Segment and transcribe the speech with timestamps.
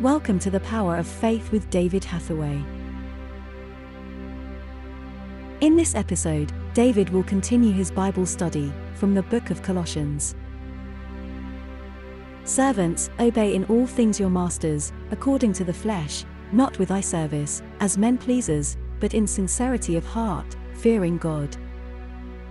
[0.00, 2.62] Welcome to the Power of Faith with David Hathaway.
[5.60, 10.36] In this episode, David will continue his Bible study from the book of Colossians.
[12.44, 17.60] Servants, obey in all things your masters, according to the flesh, not with eye service,
[17.80, 21.56] as men pleasers, but in sincerity of heart, fearing God.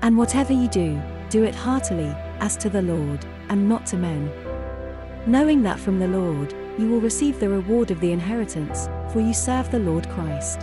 [0.02, 4.30] And whatever you do, do it heartily, as to the Lord, and not to men.
[5.26, 9.34] Knowing that from the Lord, you will receive the reward of the inheritance, for you
[9.34, 10.60] serve the Lord Christ.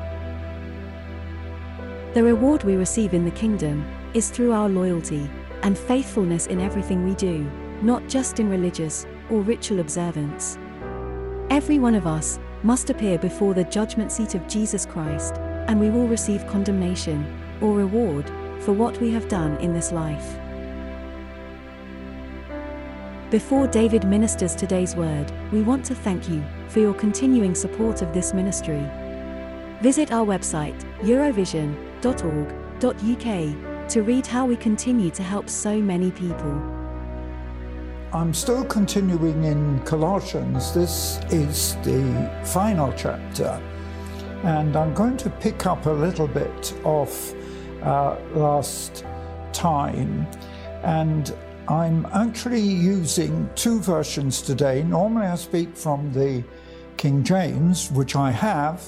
[2.15, 5.29] The reward we receive in the kingdom is through our loyalty
[5.63, 7.51] and faithfulness in everything we do,
[7.83, 10.59] not just in religious or ritual observance.
[11.51, 15.35] Every one of us must appear before the judgment seat of Jesus Christ,
[15.69, 17.27] and we will receive condemnation
[17.61, 20.39] or reward for what we have done in this life.
[23.35, 28.15] Before David ministers today's word, we want to thank you for your continuing support of
[28.15, 28.89] this ministry.
[29.83, 36.53] Visit our website, eurovision.org.uk, to read how we continue to help so many people.
[38.13, 40.73] I'm still continuing in Colossians.
[40.73, 43.61] This is the final chapter,
[44.45, 47.35] and I'm going to pick up a little bit of
[47.83, 49.05] uh, last
[49.53, 50.25] time.
[50.85, 51.35] And
[51.69, 54.83] I'm actually using two versions today.
[54.83, 56.45] Normally, I speak from the
[56.99, 58.87] King James, which I have,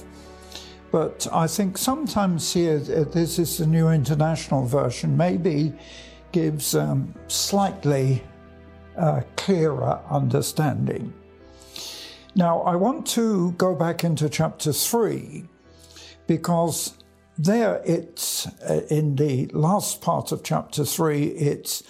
[0.93, 5.73] but I think sometimes here, uh, this is the New International Version, maybe
[6.33, 8.23] gives um, slightly
[8.99, 11.15] uh, clearer understanding.
[12.35, 15.45] Now, I want to go back into chapter 3
[16.27, 16.93] because
[17.39, 21.83] there it's uh, in the last part of chapter 3, it's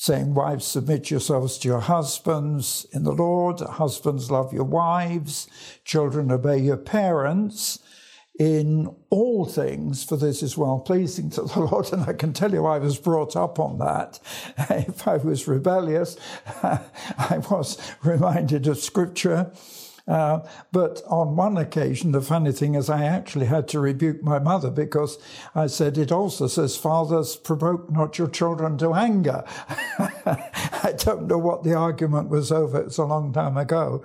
[0.00, 3.60] saying, Wives, submit yourselves to your husbands in the Lord.
[3.60, 5.46] Husbands, love your wives.
[5.84, 7.80] Children, obey your parents
[8.38, 11.92] in all things, for this is well pleasing to the Lord.
[11.92, 14.18] And I can tell you, I was brought up on that.
[14.70, 16.16] if I was rebellious,
[16.62, 19.52] I was reminded of scripture
[20.06, 20.40] uh,
[20.72, 24.70] but on one occasion, the funny thing is, I actually had to rebuke my mother
[24.70, 25.18] because
[25.54, 29.44] I said, It also says, Fathers, provoke not your children to anger.
[29.98, 34.02] I don't know what the argument was over, it's a long time ago.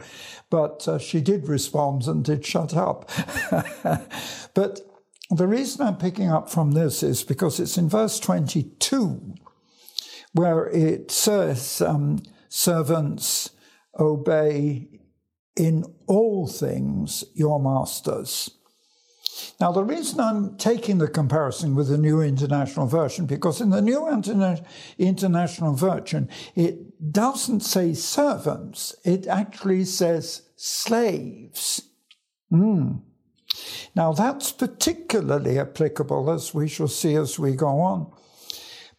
[0.50, 3.09] But uh, she did respond and did shut up.
[4.53, 4.81] but
[5.29, 9.35] the reason I'm picking up from this is because it's in verse 22
[10.33, 13.51] where it says, um, Servants,
[14.00, 14.88] obey
[15.56, 18.52] in all things your masters.
[19.60, 23.82] Now, the reason I'm taking the comparison with the New International Version, because in the
[23.82, 24.66] New Interna-
[24.98, 31.82] International Version, it doesn't say servants, it actually says slaves.
[32.52, 33.02] Mm.
[33.96, 38.12] Now, that's particularly applicable, as we shall see as we go on.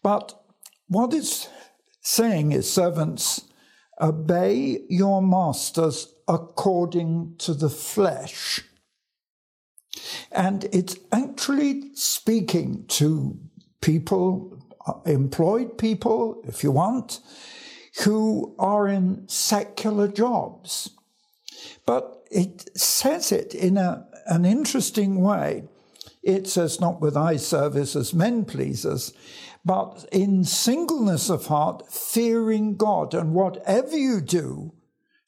[0.03, 0.39] But
[0.89, 1.49] what it's
[2.01, 3.49] saying is, servants,
[4.01, 8.63] obey your masters according to the flesh.
[10.33, 13.39] And it's actually speaking to
[13.81, 17.21] people, uh, employed people, if you want,
[18.05, 20.91] who are in secular jobs.
[21.87, 25.65] But it says it in a, an interesting way.
[26.23, 29.15] It says, not with eye service as men pleasers,
[29.65, 33.15] but in singleness of heart, fearing God.
[33.15, 34.73] And whatever you do,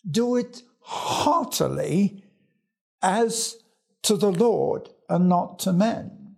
[0.09, 2.25] do it heartily
[3.03, 3.57] as
[4.03, 6.37] to the Lord and not to men.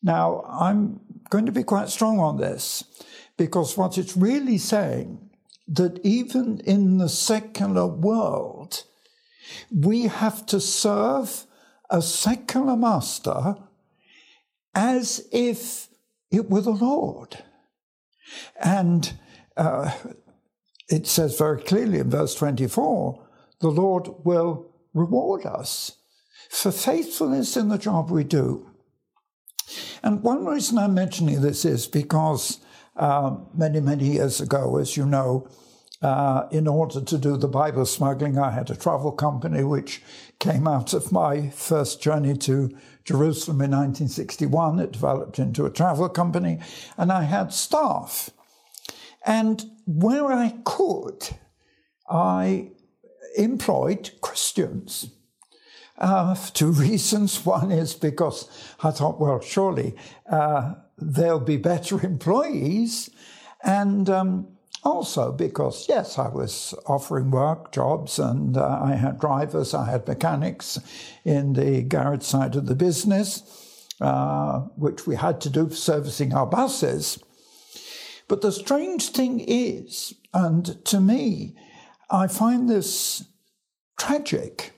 [0.00, 2.84] Now, I'm going to be quite strong on this
[3.36, 5.28] because what it's really saying
[5.66, 8.84] that even in the secular world,
[9.74, 11.44] we have to serve
[11.90, 13.56] a secular master
[14.72, 15.88] as if
[16.30, 17.42] it were the Lord.
[18.62, 19.12] And
[19.56, 19.90] uh,
[20.88, 23.22] it says very clearly in verse 24
[23.62, 25.96] the Lord will reward us
[26.50, 28.68] for faithfulness in the job we do.
[30.02, 32.58] And one reason I'm mentioning this is because
[32.96, 35.48] uh, many, many years ago, as you know,
[36.02, 40.02] uh, in order to do the Bible smuggling, I had a travel company which
[40.40, 44.80] came out of my first journey to Jerusalem in 1961.
[44.80, 46.58] It developed into a travel company,
[46.98, 48.30] and I had staff.
[49.24, 51.28] And where I could,
[52.10, 52.72] I
[53.36, 55.10] employed Christians.
[55.98, 57.44] Uh, two reasons.
[57.44, 58.48] One is because
[58.82, 59.94] I thought, well, surely
[60.30, 63.10] uh, they'll be better employees.
[63.62, 64.48] And um,
[64.84, 70.08] Also, because yes, I was offering work, jobs, and uh, I had drivers, I had
[70.08, 70.78] mechanics
[71.24, 73.42] in the garage side of the business,
[74.00, 77.22] uh, which we had to do for servicing our buses.
[78.26, 81.54] But the strange thing is, and to me,
[82.12, 83.24] I find this
[83.98, 84.72] tragic.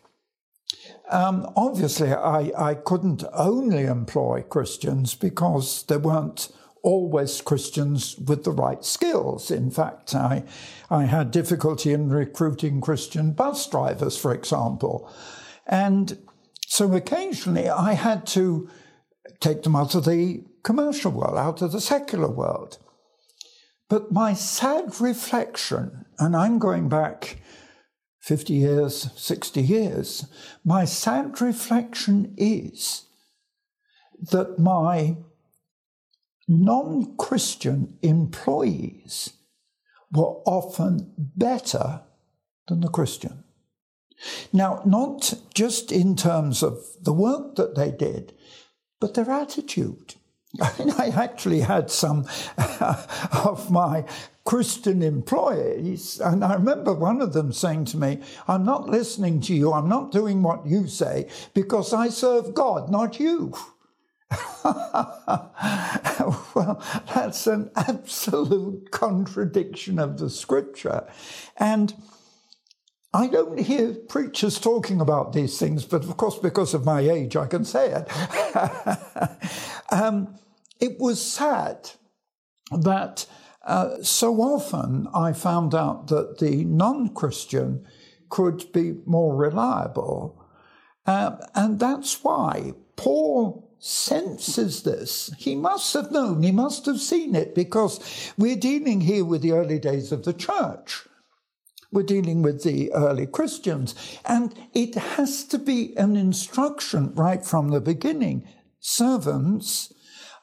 [1.10, 6.48] Um, obviously, I, I couldn't only employ Christians because there weren't
[6.84, 9.50] always Christians with the right skills.
[9.50, 10.44] In fact, I,
[10.90, 15.10] I had difficulty in recruiting Christian bus drivers, for example.
[15.66, 16.18] And
[16.68, 18.70] so occasionally I had to
[19.40, 22.78] take them out of the commercial world, out of the secular world.
[23.88, 27.38] But my sad reflection, and I'm going back
[28.20, 30.26] 50 years, 60 years,
[30.64, 33.04] my sad reflection is
[34.30, 35.16] that my
[36.48, 39.34] non Christian employees
[40.10, 42.00] were often better
[42.68, 43.44] than the Christian.
[44.52, 48.32] Now, not just in terms of the work that they did,
[49.00, 50.14] but their attitude.
[50.60, 52.26] I actually had some
[53.32, 54.04] of my
[54.44, 59.54] Christian employees, and I remember one of them saying to me, I'm not listening to
[59.54, 63.54] you, I'm not doing what you say, because I serve God, not you.
[64.64, 65.52] well,
[67.14, 71.06] that's an absolute contradiction of the scripture.
[71.56, 71.94] And
[73.14, 77.36] I don't hear preachers talking about these things, but of course, because of my age,
[77.36, 78.08] I can say it.
[79.92, 80.36] um,
[80.84, 81.90] it was sad
[82.70, 83.26] that
[83.64, 87.86] uh, so often I found out that the non Christian
[88.28, 90.44] could be more reliable.
[91.06, 95.30] Uh, and that's why Paul senses this.
[95.38, 98.00] He must have known, he must have seen it, because
[98.38, 101.06] we're dealing here with the early days of the church.
[101.92, 103.94] We're dealing with the early Christians,
[104.24, 108.48] and it has to be an instruction right from the beginning.
[108.80, 109.92] Servants,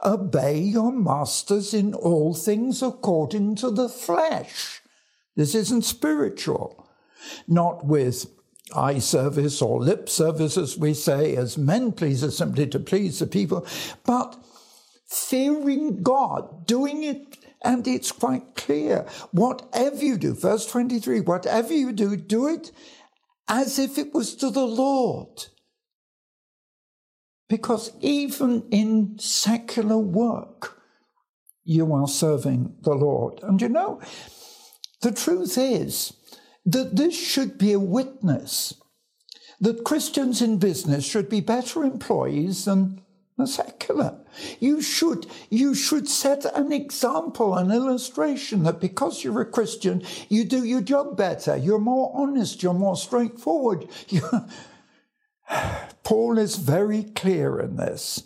[0.04, 4.82] obey your masters in all things according to the flesh.
[5.36, 6.88] This isn't spiritual,
[7.48, 8.26] not with
[8.76, 13.20] eye service or lip service, as we say, as men please, pleasers simply to please
[13.20, 13.66] the people,
[14.06, 14.38] but
[15.08, 19.06] fearing God, doing it, and it's quite clear.
[19.32, 22.72] Whatever you do, verse 23, whatever you do, do it
[23.48, 25.46] as if it was to the Lord.
[27.52, 30.82] Because even in secular work,
[31.66, 33.42] you are serving the Lord.
[33.44, 34.00] And you know,
[35.02, 36.14] the truth is,
[36.66, 38.76] that this should be a witness
[39.60, 43.02] that Christians in business should be better employees than
[43.38, 44.18] the secular.
[44.62, 50.46] You should, you should set an example, an illustration that because you're a Christian, you
[50.46, 53.90] do your job better, you're more honest, you're more straightforward.
[54.08, 54.48] You're...
[56.04, 58.24] Paul is very clear in this.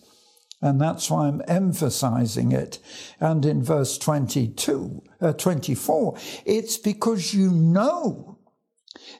[0.61, 2.79] And that's why I'm emphasizing it.
[3.19, 8.39] And in verse 22, uh, 24, it's because you know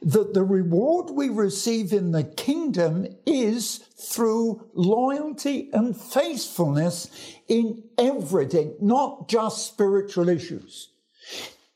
[0.02, 7.10] that the reward we receive in the kingdom is through loyalty and faithfulness
[7.48, 10.90] in everything, not just spiritual issues.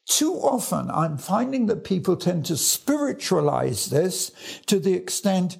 [0.05, 4.31] Too often, I'm finding that people tend to spiritualize this
[4.65, 5.57] to the extent,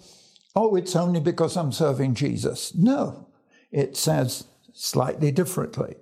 [0.55, 2.73] oh, it's only because I'm serving Jesus.
[2.75, 3.29] No,
[3.71, 5.95] it says slightly differently.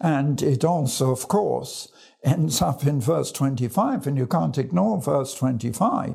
[0.00, 1.92] And it also, of course,
[2.24, 6.14] ends up in verse 25, and you can't ignore verse 25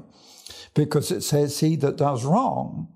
[0.73, 2.89] because it says, He that does wrong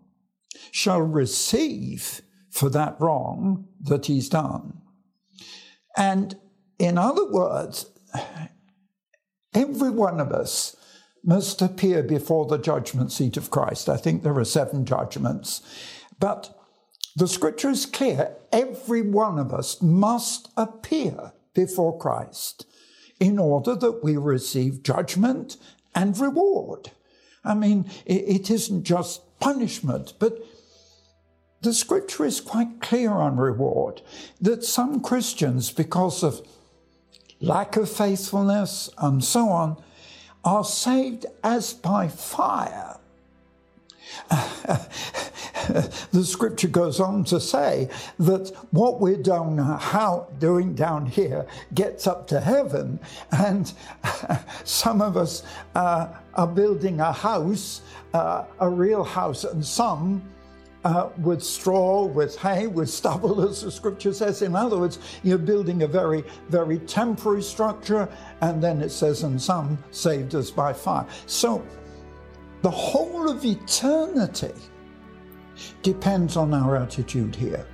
[0.71, 4.81] shall receive for that wrong that he's done.
[5.95, 6.35] And
[6.79, 7.85] in other words,
[9.53, 10.75] every one of us
[11.27, 13.89] must appear before the judgment seat of Christ.
[13.89, 15.61] I think there are seven judgments.
[16.19, 16.57] But
[17.17, 22.65] the scripture is clear every one of us must appear before Christ
[23.19, 25.57] in order that we receive judgment
[25.93, 26.91] and reward.
[27.43, 30.39] I mean, it isn't just punishment, but
[31.61, 34.01] the scripture is quite clear on reward
[34.39, 36.47] that some Christians, because of
[37.41, 39.83] lack of faithfulness and so on,
[40.47, 42.97] are saved as by fire.
[44.29, 52.07] the scripture goes on to say that what we're doing, how, doing down here gets
[52.07, 52.97] up to heaven,
[53.33, 53.73] and
[54.63, 55.43] some of us
[55.75, 57.81] uh, are building a house,
[58.13, 60.23] uh, a real house, and some
[60.87, 64.41] uh, with straw, with hay, with stubble, as the scripture says.
[64.41, 68.07] In other words, you're building a very, very temporary structure,
[68.39, 71.05] and then it says, and some saved us by fire.
[71.25, 71.61] So
[72.61, 74.53] the whole of eternity
[75.83, 77.67] depends on our attitude here.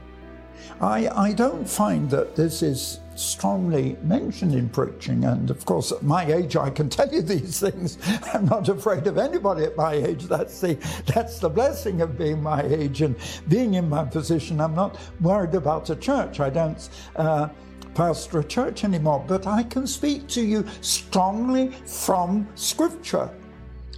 [0.81, 5.25] I, I don't find that this is strongly mentioned in preaching.
[5.25, 7.97] And of course, at my age, I can tell you these things.
[8.33, 10.25] I'm not afraid of anybody at my age.
[10.25, 10.75] That's the,
[11.05, 13.15] that's the blessing of being my age and
[13.47, 14.59] being in my position.
[14.59, 16.39] I'm not worried about a church.
[16.39, 16.89] I don't.
[17.15, 17.49] Uh,
[17.93, 23.29] pastor a church anymore, but I can speak to you strongly from Scripture.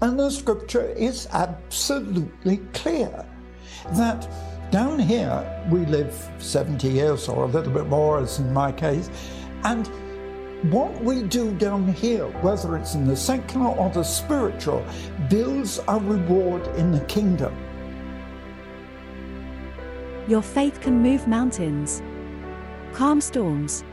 [0.01, 3.25] And the Scripture is absolutely clear
[3.93, 4.27] that
[4.75, 9.09] down here, we live 70 years or a little bit more, as in my case,
[9.63, 9.87] and
[10.69, 14.85] what we do down here, whether it's in the secular or the spiritual,
[15.29, 17.55] builds a reward in the kingdom.
[20.27, 22.03] Your faith can move mountains,
[22.91, 23.85] calm storms,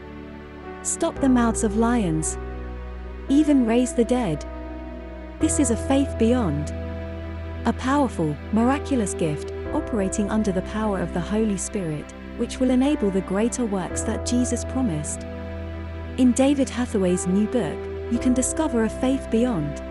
[0.82, 2.36] stop the mouths of lions,
[3.28, 4.44] even raise the dead.
[5.38, 6.70] This is a faith beyond.
[7.66, 13.10] A powerful, miraculous gift operating under the power of the Holy Spirit, which will enable
[13.10, 15.22] the greater works that Jesus promised.
[16.18, 17.78] In David Hathaway's new book,
[18.12, 19.82] you can discover a faith beyond.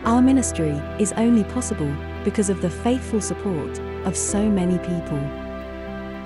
[0.04, 1.95] Our ministry is only possible
[2.28, 5.18] because of the faithful support of so many people.